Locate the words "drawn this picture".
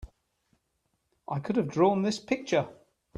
1.69-2.67